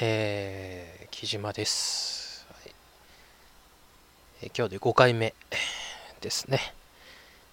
[0.00, 2.72] えー、木島です、はい
[4.42, 5.34] えー今日で5回目
[6.20, 6.58] ですね。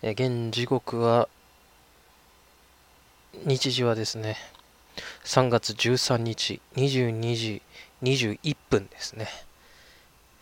[0.01, 1.29] えー現時刻は、
[3.45, 4.37] 日時はですね、
[5.23, 7.61] 3月13日、22時
[8.01, 9.27] 21分ですね。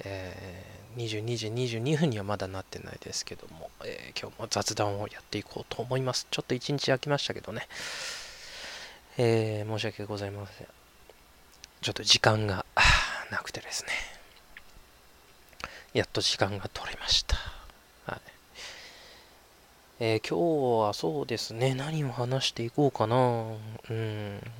[0.05, 6.27] えー22時22分にはまだなってないですけども、えー今日も雑談をやっていこうと思います。
[6.31, 7.67] ちょっと一日空きましたけどね、
[9.17, 10.78] えー申し訳ございません。
[11.81, 12.65] ちょっと時間が
[13.31, 13.91] なくてですね。
[15.93, 17.37] やっと時間が取れました。
[18.05, 18.19] はい。
[20.01, 23.15] えー今日はそうですね、何を話していこうかな。
[23.89, 24.51] うん。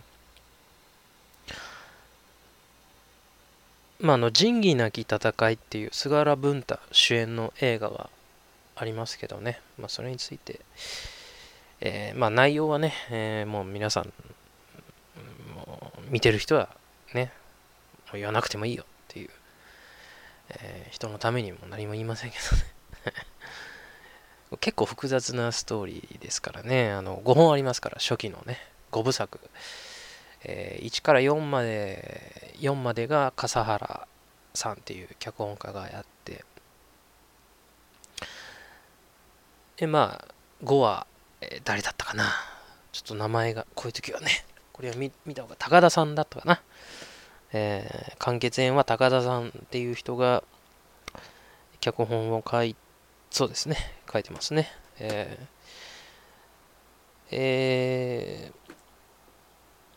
[3.99, 8.09] まあ、あの、仁義なき戦いっていう菅原文太主演の映画が
[8.77, 9.59] ありますけどね。
[9.77, 10.61] まあ、それについて、
[11.81, 14.13] えーまあ、内容はね、えーもう皆さん、
[16.09, 16.69] 見てる人は、
[18.17, 19.29] 言わなくてもいいよっていう、
[20.49, 22.63] えー人のためにも何も言いませんけどね。
[24.59, 26.91] 結構複雑なストーリーですからね。
[26.91, 28.59] あの5本ありますから、初期のね、
[28.91, 29.39] 5部作。
[30.43, 34.07] えー1から4まで、4までが笠原
[34.53, 36.43] さんっていう脚本家がやって、
[39.77, 41.07] で、まあ、5は、
[41.41, 42.25] えー誰だったかな。
[42.91, 46.61] ちょっと名前が、こういう時はね、これは見見た方が高田さんだったかな。
[47.53, 50.43] えー完結編は高田さんっていう人が
[51.79, 52.75] 脚本を書い
[53.31, 53.77] そうですね。
[54.11, 54.67] 書いてますね。
[54.99, 55.47] えー
[57.31, 58.59] えー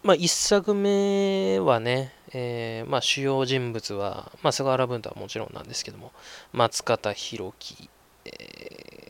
[0.05, 6.13] まあ一作目はね、えーまあ主要人物は、まあ菅原文太はもちろんなんですけども
[6.53, 7.89] 松方弘樹、
[8.25, 8.31] え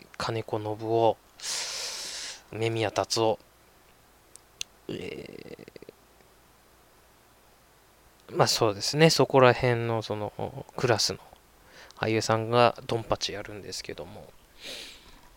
[0.02, 1.16] ー金子信夫
[2.52, 3.38] 梅宮達夫、
[4.88, 5.71] えー
[8.34, 11.18] まあそうですね、そこら辺のそのクラスの
[11.96, 14.28] 俳優さんがドンパチやるんですけども、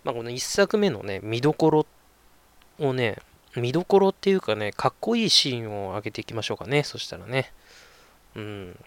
[0.03, 1.85] まあこの1作目のね、見どころ
[2.79, 3.17] をね、
[3.55, 7.51] 見どころっていうかね、かっこいいシーンを上げていきましょうかね、そしたらね。
[8.35, 8.79] うん。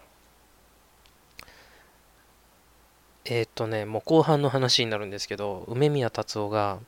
[3.25, 6.79] えーっとね、もう後半の話になるんですけど、梅宮達夫が、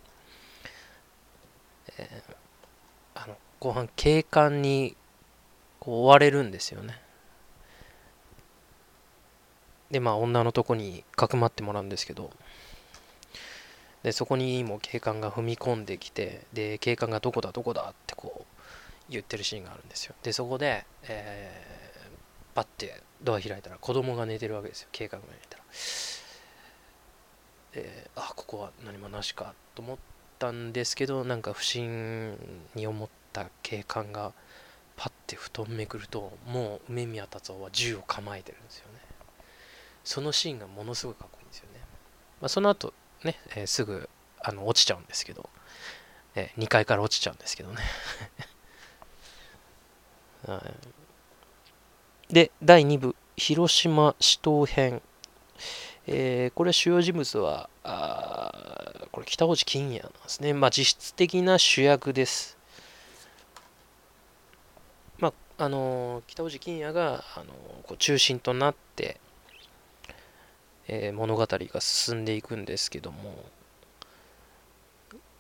[1.98, 2.36] えー
[3.14, 4.96] あの後半警官に
[5.80, 7.00] こう追われるんですよね。
[9.92, 12.32] でまあ女のとこにかくまってもらうんですけど。
[14.04, 20.16] でそこにも警官が踏み込んできてで警官がどこだどこだってこう言ってるシーンがあるんですよ。
[20.24, 25.64] でそこで、えー、パッてドア開いたら子供が寝てるわけですよ警官が寝たら。
[27.74, 29.98] であここは何もなしかと思っ
[30.40, 32.38] たんですけどなんか不審
[32.76, 34.34] に思った警官が
[34.98, 38.86] パッて布団めくるともう梅宮達夫は銃を構えてるんですよ
[40.04, 41.80] そのシーンがものすごいかっこいいんですよね、
[42.42, 44.10] まあ、その後ね、えーすぐ
[44.44, 45.48] あの落ちちゃうんですけど、
[46.34, 47.78] え2階から落ちちゃうんですけどね。
[50.48, 50.64] は
[52.30, 52.34] い。
[52.34, 55.02] で第2部広島死闘編。
[56.08, 60.54] えーこれ主要人物はあこれ北大路欣也なんですね。
[60.54, 62.58] まあ実質的な主役です。
[65.20, 65.28] ま
[65.60, 69.20] ああのー北大路欣也が、あのーこう中心となって、
[70.88, 73.36] えー物語が進んでいくんですけども。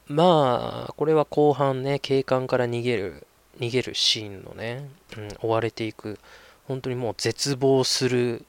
[0.07, 3.25] まあこれは後半ね警官から逃げる
[3.59, 6.19] 逃げるシーンのね、うん、追われていく
[6.67, 8.45] 本当にもう絶望する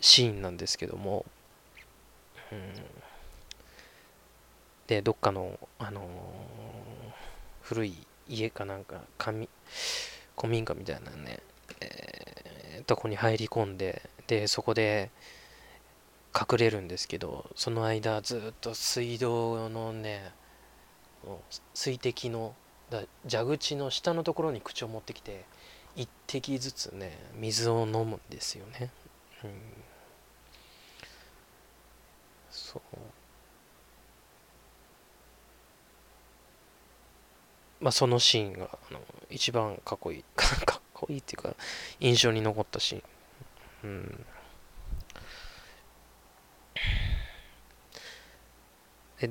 [0.00, 1.24] シーンなんですけども、
[2.50, 2.58] うん、
[4.86, 6.04] でどっかの、あのー
[7.62, 7.94] 古い
[8.28, 9.48] 家かなんか紙
[10.36, 11.40] 古民家みたいなね、
[11.80, 15.10] えーとこに入り込んででそこで
[16.34, 20.32] 隠れるんですけどその間ずっと水道のね
[21.74, 22.54] 水滴の
[23.28, 25.44] 蛇口の下のところに口を持ってきて
[25.96, 28.90] 一滴ずつね水を飲むんですよね、
[29.44, 29.50] うん、
[32.50, 32.82] そう。
[37.80, 39.00] まあそのシーンがあの
[39.30, 41.54] 一番かっこいい かっこいいっていうか
[42.00, 43.02] 印象に残ったシーン。
[43.84, 44.26] うん。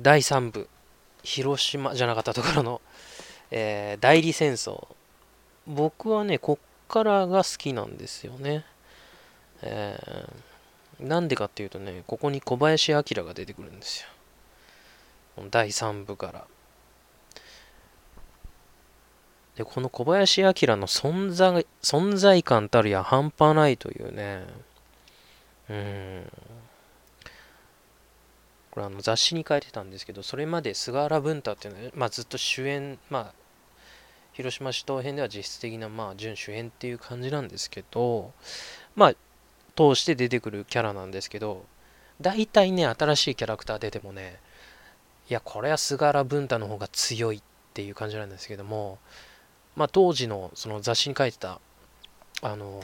[0.00, 0.68] 第3部
[1.22, 2.80] 広島じゃなかったところの、
[3.50, 4.86] えー代理戦争。
[5.66, 8.64] 僕はねこっからが好きなんですよね、
[9.62, 10.54] えー
[11.00, 14.08] なんでかっていうとねここに小林明が出てくるんですよ。
[15.50, 16.44] 第3部から。
[19.56, 24.44] でこの小林明の存在存在感たるや半端ないというね。
[25.68, 26.32] うん。
[28.74, 33.34] これあの雑誌に書いてたんですけどそれまで菅原文太っていうのは、まあ、ずっと主演まあ
[34.32, 38.32] 広島市東編では実質的なまあ準主演っていう感じなんですけど
[38.96, 39.14] まあ
[39.76, 41.64] 通して出てくるキャラなんですけど
[42.20, 44.40] 大体ね新しいキャラクター出てもね
[45.30, 47.42] いやこれは菅原文太の方が強いっ
[47.74, 48.98] ていう感じなんですけども
[49.76, 51.60] まあ当時のその雑誌に書いてた
[52.42, 52.82] あの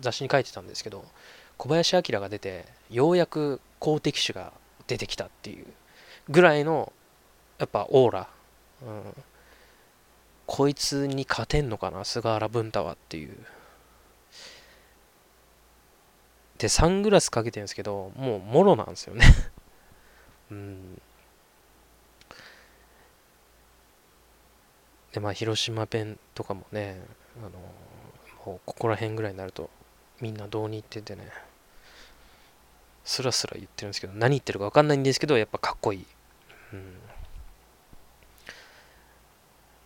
[0.00, 1.04] 雑誌に書いてたんですけど
[1.56, 4.52] 小林明が出てようやく好敵手が
[4.86, 5.66] 出てきたっていう
[6.28, 6.92] ぐらいの
[7.58, 8.28] やっぱオーラ、
[8.86, 9.02] うん、
[10.46, 12.04] こいつに勝てんのかな？
[12.04, 13.36] 菅原文太はっていう。
[16.58, 19.24] でサングラスかけてるんですけどもうもろなんですよね。
[20.50, 21.02] うん。
[25.12, 27.00] でまあ広島弁とかもね
[27.38, 29.70] あのもうここら辺ぐらいになると
[30.20, 31.30] みんなどうに言っててね。
[33.06, 36.06] スラスラ言ってるんですけど何言ってるか分かんないんですけどやっぱかっこいい、
[36.72, 36.82] うん、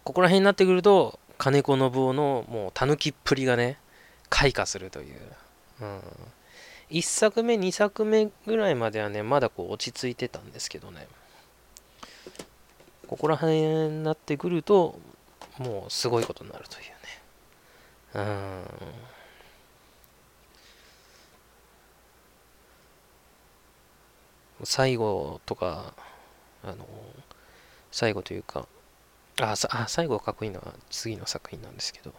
[0.02, 3.76] ここら辺になってくると金子信夫のもうたぬきっぷりがね
[4.30, 5.18] 開花するという、
[5.82, 6.00] うん、
[6.90, 11.06] 1作目2作目ぐらいまではねまだこう落ち着いてたんですけどね。
[13.06, 14.96] ここら辺になってくると
[15.58, 16.92] もうすごいことになるというね。
[18.14, 18.64] うん。
[24.64, 25.94] 最後とか、
[26.62, 26.86] あの、
[27.90, 28.68] 最後というか、
[29.40, 32.12] あ、さあ最後かっこいいのは次の作品なんですけど、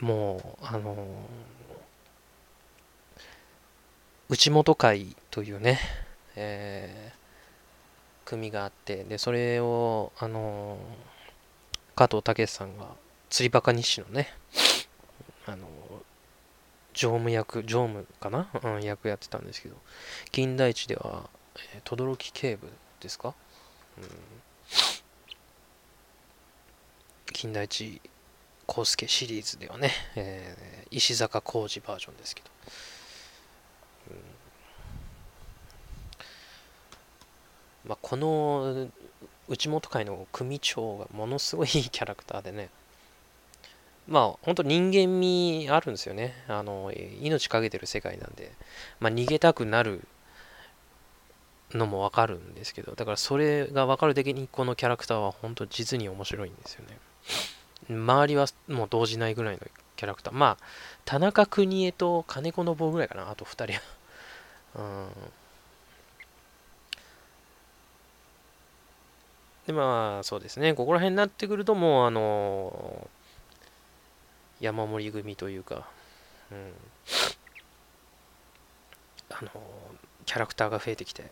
[0.00, 1.06] もう、あの、
[4.28, 5.78] 内本会というね、
[6.36, 10.78] えー、組があって、で、それを、あの、
[11.94, 12.88] 加藤武さんが、
[13.30, 14.28] 釣りバカ日誌のね、
[15.46, 15.68] あの、
[16.94, 19.76] 常務役、常務かな、うん、役やってたんですけど、
[20.30, 21.28] 金田一では、
[21.74, 22.68] えー、轟警部
[23.00, 23.34] ですか、
[23.98, 24.04] うん、
[27.32, 28.00] 金田一
[28.66, 32.50] 康介シリーズではね、えー、石坂浩二バージョンですけど、
[34.12, 34.16] うん、
[37.90, 38.88] まあ、この
[39.48, 42.70] 内本会の組長がものすごいいいキャラクターでね、
[44.06, 46.34] まあ本当人間味あるんですよね。
[46.48, 48.52] あの命かけてる世界なんで、
[49.00, 50.06] まあ、逃げたくなる
[51.72, 56.98] のもわかるんですけど、だからそれがわかる的にこのキャラクターは本当実に面白いんですよね。
[57.88, 59.60] 周りはもう動じないぐらいの
[59.96, 60.34] キャラクター。
[60.34, 60.64] まあ、
[61.04, 63.80] 田中邦衛と金子の棒ぐらいかな、あと2人は。
[64.76, 65.08] うん
[69.66, 73.08] でまあそうですねここら辺になってくるともうあの
[74.60, 75.86] 山盛り組というか、
[76.50, 76.72] うん、
[79.30, 79.50] あの
[80.26, 81.28] キャラクターが増えてきて、うん、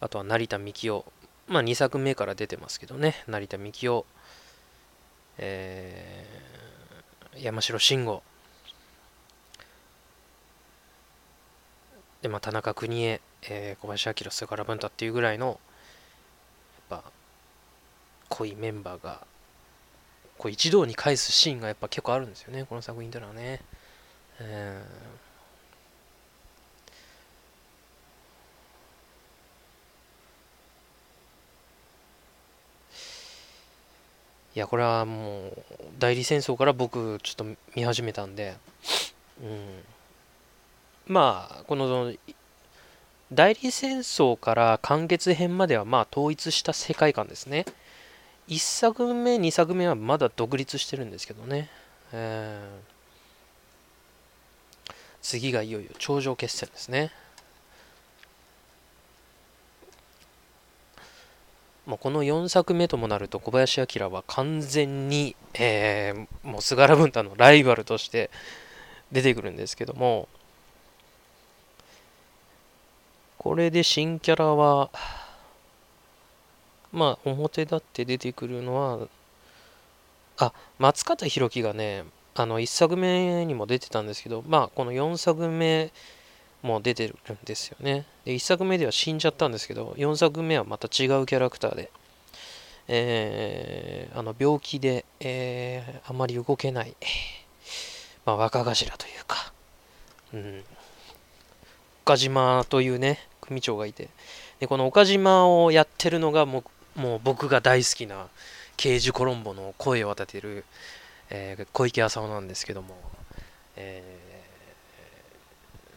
[0.00, 1.04] あとは成田幹雄
[1.50, 3.24] まあ2作目から出てますけどね。
[3.26, 4.04] 成田幹雄、
[5.38, 8.22] えー、山城慎吾。
[12.22, 15.58] でまあ田中邦衛、えー、小林明菅原文太っていうぐらいの
[16.90, 17.10] やっぱ
[18.28, 19.26] 濃いメンバーが
[20.40, 23.60] こう一堂に返すシーンがやっぱ結構あるんですよねこの作品というのはね、
[24.40, 35.62] えー、いやこれはもう
[35.98, 37.44] 代理戦争から僕ちょっと
[37.76, 38.54] 見始めたんで、
[39.42, 39.82] うん、
[41.06, 42.14] まあこの
[43.30, 47.66] 代理戦争から完結編まではまあ統一した世界観ですね。
[48.50, 51.70] 1作目、2作目はまだ独立してるんですけどね。
[52.12, 54.92] えー、
[55.22, 57.12] 次がいよいよ頂上決戦ですね。
[61.86, 68.30] もうこの4作目ともなると小林明は完全に、えー、もう菅原文太のライバルとして
[69.10, 70.28] 出てくるんですけども
[73.38, 74.90] これで新キャラは
[76.92, 79.08] まあ表立って出てくるのは
[80.38, 82.04] あ松方弘樹がね
[82.34, 85.92] あの1作目にも出てたんですけどまあこの4作目
[86.62, 88.06] も出てるんですよね。
[88.24, 91.90] で1作目では死んじゃったんですけど4作目はまた違うキャラクターで
[92.92, 96.96] えー、あの病気で、えー、あまり動けない、
[98.26, 99.52] まあ、若頭というか、
[100.34, 100.64] うん、
[102.04, 104.08] 岡島というね組長がいて。
[104.58, 108.28] でこの岡島をやってるのがもうもう僕が大好きな
[108.76, 110.64] 刑事コロンボの声を当ててる、
[111.30, 112.96] えー、小池浅尾なんですけども、
[113.76, 114.02] え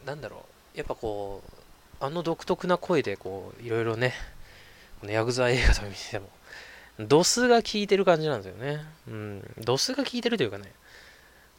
[0.03, 0.45] ー、なんだろ
[0.75, 1.41] うやっぱこ
[2.01, 4.13] うあの独特な声でこういろいろね
[4.99, 6.29] このヤクザ映画とか見ても
[6.99, 8.81] ドスが効いてる感じなんですよね。
[9.07, 9.53] うん。
[9.63, 10.71] ドスが効いてるというかね、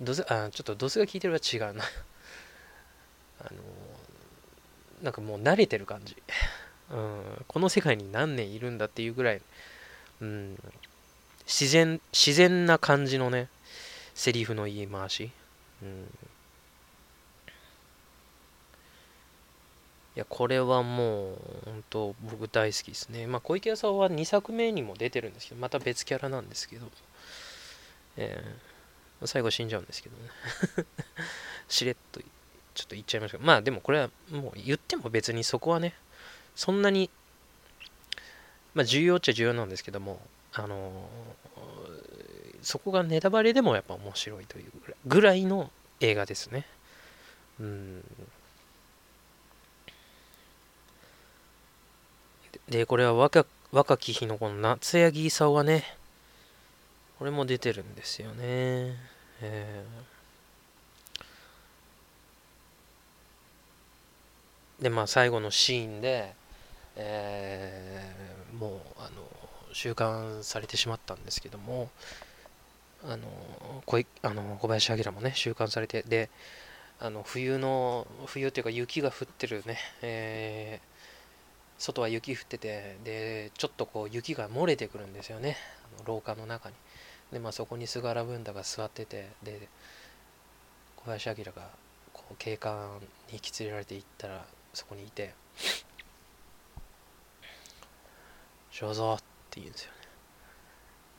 [0.01, 1.83] ドス、あ、ちょっとドスが効いてるは違うな。
[3.41, 3.51] あの、
[5.03, 6.17] なんかもう慣れてる感じ。
[6.95, 7.45] うん。
[7.49, 9.41] この世界に何年いるんだっていうぐらい、
[10.21, 10.59] うん。
[11.47, 13.49] 自然、自然な感じのね、
[14.15, 15.31] セリフの言い回し。
[15.83, 16.09] うん。
[20.17, 23.27] いや、これはもう、本当僕大好きですね。
[23.27, 26.87] まあ、小池屋さんは2作目にも出てるんですけど、また別キャラなんですけど、
[28.17, 30.31] えー、最後死んじゃうんですけどね。
[31.69, 35.95] しれっと、ちょっと言っちゃいましたけど、まあでもこれはもう言っても別にそこはね、
[36.55, 37.11] そんなに、
[38.75, 40.21] まあ重要っちゃ重要なんですけども、
[40.53, 44.73] あのー、そこがネタバレでもやっぱ面白いという
[45.07, 45.71] ぐらいの
[46.01, 46.67] 映画ですね。
[47.61, 48.05] うん。
[52.69, 55.85] で、これは若若き日のこの夏柳功がね、
[57.19, 58.97] これも出てるんですよね。
[59.41, 66.35] えー、で、まあ最後のシーンで、
[66.97, 69.11] えー、もう、あの、
[69.73, 71.91] 収監されてしまったんですけども、
[73.05, 73.29] あの、
[73.87, 76.31] 小あの小林明もね、収監されて、で、
[77.01, 80.95] あの冬の、冬っていうか雪が降ってるね、えー
[81.79, 85.57] 外は雪降っててでちょっとこう雪が漏れてくるんですよね
[86.07, 86.75] 廊下の中に。
[87.33, 89.69] でまあそこに菅原文太が座っててで
[90.97, 91.69] 小林明が
[92.13, 95.35] こう警官に引き連れられて行ったらそこにいて
[98.75, 99.19] 「正蔵」っ
[99.51, 99.99] て言うんですよね。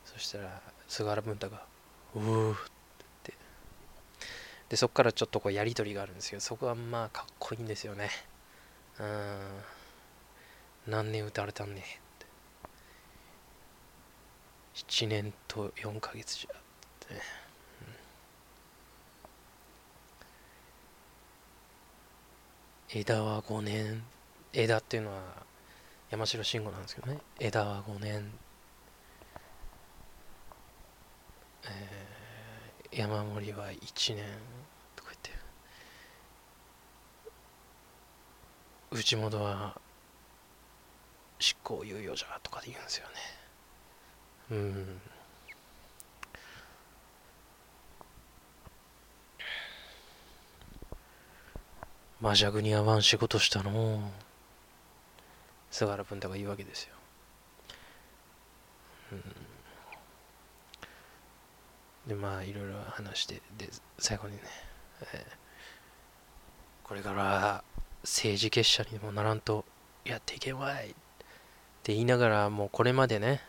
[0.04, 1.66] そしたら菅原文太が
[2.14, 2.56] 「うー」っ
[3.22, 3.32] て。
[4.68, 8.10] でそこからちょっとこうやり取りがあるんですけどそこはまあかっこいいんですよね。
[8.98, 9.62] うん
[10.86, 11.84] 何年打たれたんねっ
[12.18, 12.26] て
[14.74, 16.60] 7年と4ヶ月じゃっ
[17.08, 17.14] て、
[22.92, 24.04] うん、枝は5年
[24.52, 25.46] 枝っていうのは
[26.10, 27.18] 山城慎吾なんですけどね。
[27.40, 28.32] 枝は5年、
[31.64, 34.24] えー、山盛りは1年
[34.94, 35.30] とか言って。
[38.92, 39.80] 内本は
[41.40, 43.12] 執行猶予じゃとかで言うんですよね。
[44.50, 45.00] うん。
[52.20, 53.96] マジャグに合わん仕事したの。
[53.96, 54.25] う
[55.76, 56.94] 菅原文太が言うわけですよ、
[59.12, 59.22] うん、
[62.08, 63.68] でまあいろいろ話してで
[63.98, 64.40] 最後にね、
[65.12, 67.62] えー、これから
[68.04, 69.66] 政治結社にもならんと
[70.06, 70.94] やっていけんわいっ
[71.82, 73.42] て言いながらもうこれまでね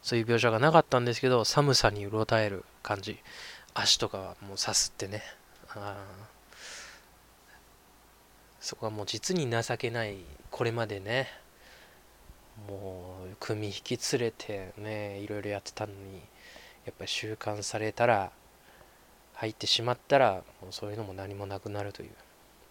[0.00, 3.18] そういう描写がなかったんですけど寒さにうろたえる感じ。
[3.74, 5.24] 足とかはもうさすってね
[5.70, 5.96] あ
[8.60, 10.18] そこはもう実に情けない
[10.52, 11.26] これまでね
[12.68, 16.20] もう組引き連れてねいろいろやってたのに
[16.86, 18.30] やっぱり収監されたら
[19.34, 22.08] 入ってしまったらもうそういうのも何もなくなるという、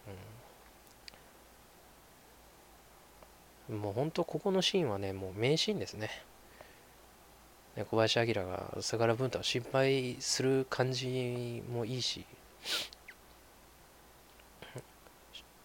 [0.07, 0.13] うん
[3.69, 6.09] もう本当ここのシーンはね、もう名シーンですね。
[7.75, 12.25] ね小林明が菅原文太を心配する感じもいいし、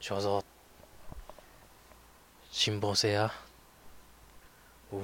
[0.01, 0.45] 正蔵、
[2.51, 3.33] 辛抱せや。
[4.93, 5.01] おお、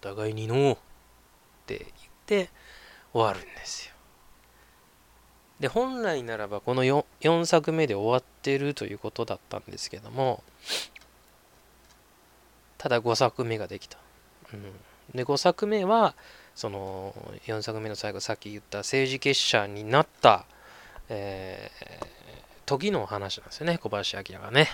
[0.00, 0.76] 互いにのうっ
[1.66, 1.90] て言っ
[2.26, 2.50] て
[3.12, 3.94] 終わるんですよ。
[5.60, 10.42] で、本来ならばこの 4, 4作目で終わってるということだったんですけども、
[12.78, 13.98] ただ5作目ができた。
[14.52, 14.72] うん、
[15.14, 16.14] で5作目は
[16.54, 17.14] その
[17.46, 20.46] 4作目の最後さっき言った政治結社になった、
[21.08, 22.06] えー、
[22.64, 24.68] 時の話なんですよね小林明がね。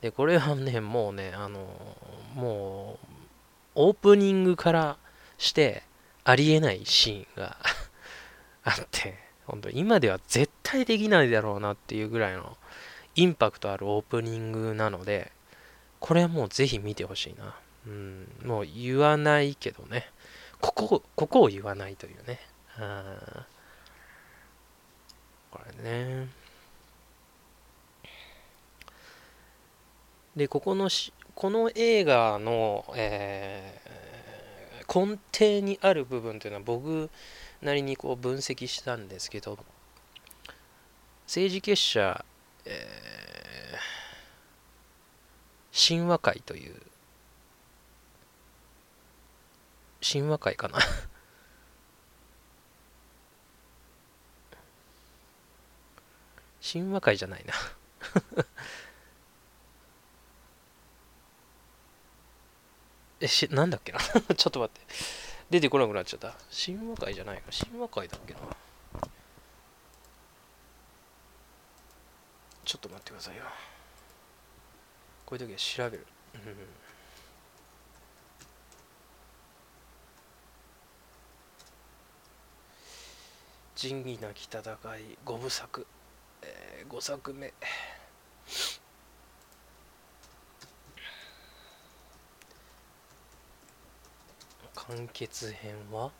[0.00, 1.66] でこれはねもうねあの
[2.34, 3.06] もう
[3.74, 4.96] オープニングから
[5.38, 5.82] して
[6.24, 7.56] ありえないシーンが
[8.64, 12.56] あって本当今では絶対できないだろうなっていうぐらいの
[13.14, 15.32] インパクトあるオープニングなので
[16.00, 17.54] これはもうぜひ見てほしいな。
[17.86, 20.10] うん、もう言わないけどね。
[20.60, 22.40] ここ、ここを言わないというね。
[22.78, 23.46] あ
[25.50, 26.28] これね。
[30.36, 37.10] でここのしこの映画の、えー、根底にある部分というのは僕
[37.62, 39.58] なりにこう分析したんですけど
[41.26, 42.24] 政治結社、
[42.66, 46.74] えー、神話界という
[50.02, 50.78] 神話界かな？
[56.62, 57.54] 神話界じゃないな。
[63.20, 63.98] えしなんだっけな？
[64.02, 64.14] ちょ
[64.48, 64.80] っと待って。
[65.48, 66.34] 出てこなくなっちゃった。
[66.50, 67.50] 神話界じゃないか。
[67.50, 68.40] 神話界だっけな？
[72.64, 73.44] ちょっと待ってくださいよ。
[75.24, 76.40] こういう時は調べる、うん。
[83.76, 84.60] 仁義なき戦
[84.98, 85.18] い。
[85.24, 85.86] 五部作、
[86.42, 87.54] えー、5作目。
[94.88, 96.12] 完結編は？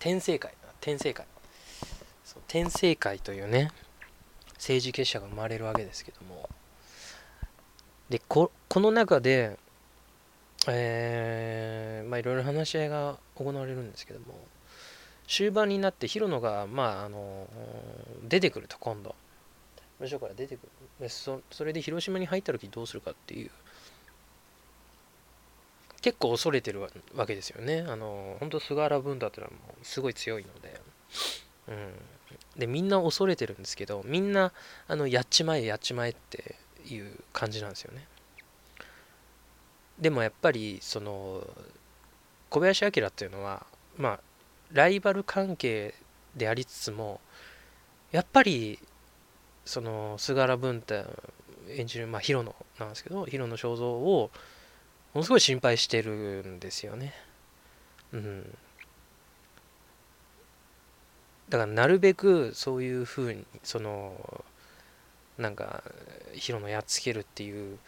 [0.00, 1.26] 天聖会天聖会。
[2.24, 3.70] そう天聖会というね
[4.54, 6.48] 政治結社が生まれるわけですけども。
[8.08, 9.58] でここの中で
[10.66, 14.44] えー、まあいろいろ話し合いが行われるんですけども。
[15.28, 17.46] 終盤になって広野がまああの
[18.26, 19.14] 出てくると今度。
[20.00, 20.60] 無所から出てく
[21.00, 21.08] る。
[21.08, 23.50] そそれで広島に入った時どうするかっていう。
[26.00, 27.84] 結構恐れてるわけですよね。
[27.86, 30.80] あの本当菅原文太っていうのはもうすごい強いので。
[31.68, 31.92] うん。
[32.56, 34.52] でみんな恐れてるんですけどみんな
[34.88, 36.56] あのやっちまえやっちまえって
[36.86, 38.06] いう感じなんですよね。
[39.98, 41.46] でもやっぱりその
[42.50, 43.66] 小林明っていうのは
[43.96, 44.20] まあ
[44.72, 45.94] ライバル関係
[46.36, 47.20] でありつつも
[48.10, 48.78] やっぱり
[49.64, 51.04] その菅原文太
[51.70, 54.30] 演じる、まあ、広野なんですけど広野正蔵を
[55.14, 57.14] ものすごい心配してるんですよね。
[58.12, 58.56] うん、
[61.48, 64.44] だからなるべくそういうふうにその
[65.36, 65.82] なんか
[66.32, 67.78] 広野やっつけるっていう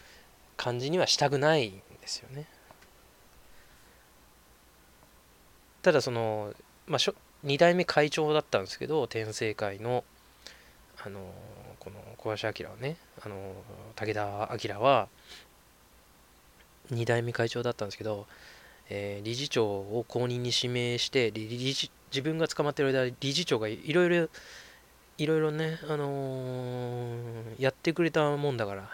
[0.56, 2.46] 感じにはしたくないんですよね。
[5.82, 6.52] ただその
[6.90, 10.02] まあ、2代目会長だったんですけど天聖会の
[11.02, 11.20] あの
[11.78, 13.54] この小林明はねあの
[13.94, 15.08] 武田明は
[16.92, 18.26] 2代目会長だったんですけど、
[18.90, 24.28] えー、理事長を後任に指名して理事自分が捕まってる間理事長がいろいろ
[25.16, 28.90] いろいろね、あのー、やってくれたもんだから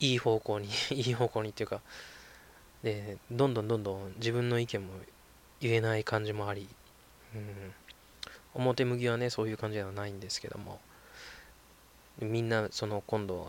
[0.00, 1.80] いい方向に いい方向にっていうか
[2.82, 4.92] でどんどんどんどん自分の意見も
[5.60, 6.68] 言えない感じもあり
[7.36, 10.80] うん、表向きはねそういう感じではないんですけども。
[12.20, 13.48] みんなその今度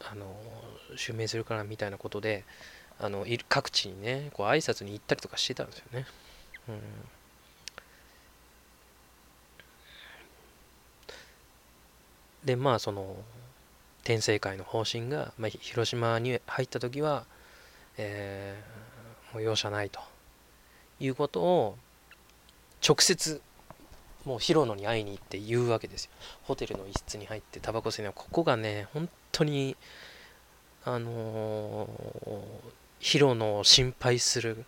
[0.00, 0.34] あの
[0.96, 2.44] 襲名するからみたいなことで
[2.98, 6.06] あの各地にねこう挨拶に行ったりとかしてたんですよね。
[6.68, 6.80] うん。
[12.44, 13.16] でまあその
[14.02, 17.26] 天聖会の方針が、まあ、広島に入った時は、
[17.98, 20.00] えー、もう容赦ないと
[21.00, 21.76] いうことを
[22.86, 23.40] 直接
[24.24, 26.10] もう広野に会いに行って言うわけですよ。
[26.42, 29.76] ホテルの一室に入ってタバコ吸いなここがね本当に
[30.84, 32.40] あのー、
[33.00, 34.64] 広野を心配する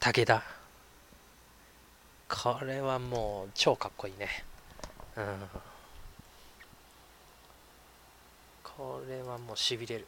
[0.00, 0.42] 武田。
[2.28, 4.28] これはもう超かっこいいね。
[5.16, 5.24] うん。
[8.64, 10.06] これはもうしびれる。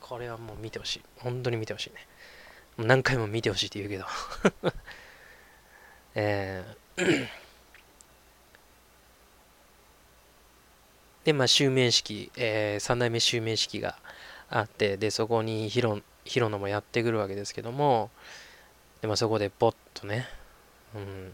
[0.00, 1.02] これはもう見てほしい。
[1.18, 2.06] 本当に見てほしいね。
[2.78, 4.06] 何回も見てほしいって言うけど。
[6.20, 7.26] えー
[11.24, 13.96] で、まあ、襲名式、えー、3代目襲名式が
[14.48, 18.10] あって、で、そこにヒロヒロノもやってくるわけですけども、
[19.00, 20.26] で、まあ、そこでポッとね、
[20.94, 21.32] うん、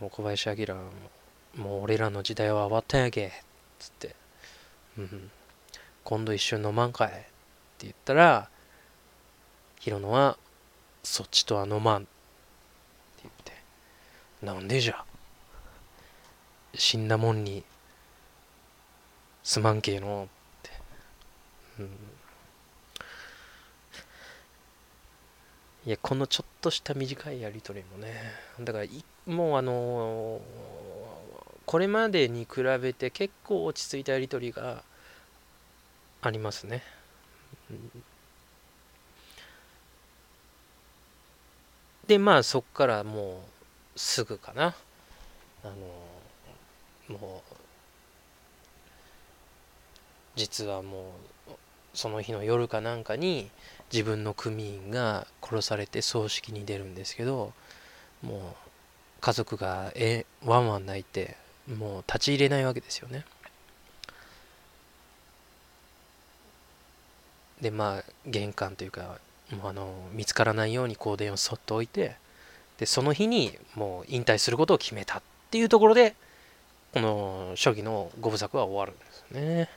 [0.00, 0.82] もう小林明も、
[1.56, 3.32] もう俺らの時代は終わったんやけ、
[3.78, 4.14] つって、
[4.96, 5.30] うん、
[6.04, 7.18] 今度一緒に飲まんかいって
[7.80, 8.48] 言ったら、
[9.80, 10.38] ヒロノは、
[11.02, 12.08] そっちとは飲まん、
[14.42, 15.04] なんでじゃ。
[16.74, 17.64] 死んだもんに
[19.42, 20.70] すまんけえのって、
[21.80, 21.86] うん、
[25.86, 28.32] いやこのちょっとした短いやり取りもね。
[28.60, 28.84] だから
[29.26, 30.40] もうあのー、
[31.64, 34.84] これまでに比べて結構落ち着いたやり取りが
[36.20, 36.82] ありますね、
[37.70, 37.90] うん。
[42.06, 43.57] でまあそっからもう
[43.98, 44.74] すぐかな。
[45.64, 45.68] あ
[47.10, 47.54] のもう
[50.36, 51.14] 実はも
[51.48, 51.52] う
[51.94, 53.50] その日の夜かなんかに
[53.92, 57.52] 自分の組員が殺されて葬式に出るんですけど
[58.22, 58.40] もう
[59.20, 63.24] 家族がえワンワン泣いてもう立ち入れないわけですよね。
[67.60, 69.18] でまあ玄関というか
[69.50, 72.16] もうあの見つからないように香典をそっと置いて
[72.78, 76.14] でその日にもう引退することを決めたっていうところで
[76.92, 79.68] この初期の5部作は終わるんですね。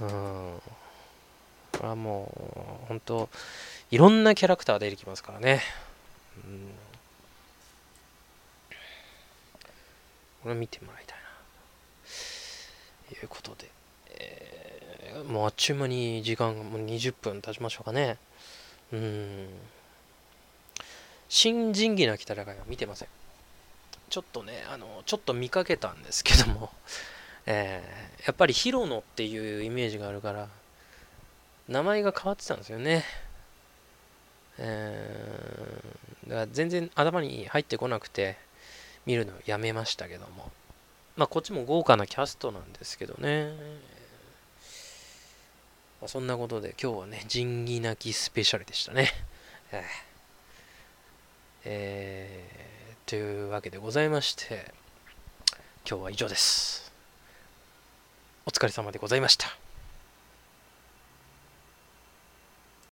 [0.00, 0.08] うん。
[1.72, 2.32] これはも
[2.84, 3.28] う本当
[3.90, 5.62] いろんなキャラクター出てきますからね。
[6.44, 6.68] うん。
[10.42, 11.24] これ見てもらいたいな。
[13.08, 13.70] ということで、
[14.10, 18.18] えー、もうあっちゅう間に時間がもう20分経ちましょうかね。
[18.92, 19.48] うん。
[21.34, 23.08] 新仁義なき戦いは見てません。
[24.10, 26.70] ちょっとねあのちょっと見かけたんですけども。
[27.46, 30.48] えー、やっぱりヒロノっていうイメージがあるから
[31.68, 33.02] 名前が変わってたんですよね。
[34.58, 38.36] えー、だから全然頭に入ってこなくて
[39.06, 40.52] 見るのやめましたけども。
[41.16, 43.54] まあこっちも豪華なキャストなんですけどね、
[46.02, 49.10] ま、そんなことで今日はね仁義なきスペシャルでしたね。
[49.72, 50.11] えー、
[51.64, 54.72] えー、というわけでございまして
[55.88, 56.92] 今日は以上です。
[58.46, 59.61] お疲れ様でございました。